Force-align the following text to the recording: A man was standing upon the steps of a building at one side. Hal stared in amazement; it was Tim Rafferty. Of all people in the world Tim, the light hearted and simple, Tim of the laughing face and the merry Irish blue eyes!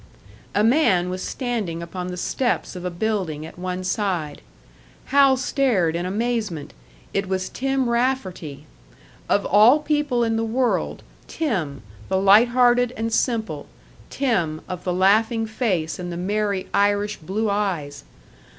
A 0.55 0.63
man 0.63 1.11
was 1.11 1.21
standing 1.21 1.83
upon 1.83 2.07
the 2.07 2.17
steps 2.17 2.75
of 2.75 2.83
a 2.83 2.89
building 2.89 3.45
at 3.45 3.59
one 3.59 3.83
side. 3.83 4.41
Hal 5.13 5.37
stared 5.37 5.95
in 5.95 6.07
amazement; 6.07 6.73
it 7.13 7.27
was 7.29 7.49
Tim 7.49 7.87
Rafferty. 7.87 8.65
Of 9.29 9.45
all 9.45 9.77
people 9.77 10.23
in 10.23 10.37
the 10.37 10.43
world 10.43 11.03
Tim, 11.27 11.83
the 12.09 12.17
light 12.17 12.47
hearted 12.47 12.93
and 12.97 13.13
simple, 13.13 13.67
Tim 14.09 14.61
of 14.67 14.85
the 14.85 14.91
laughing 14.91 15.45
face 15.45 15.99
and 15.99 16.11
the 16.11 16.17
merry 16.17 16.65
Irish 16.73 17.17
blue 17.17 17.51
eyes! 17.51 18.03